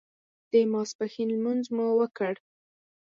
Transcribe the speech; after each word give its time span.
د 0.51 0.53
ماسپښین 0.71 1.29
لمونځ 1.35 1.65
مو 1.75 1.85
وکړ. 1.99 2.33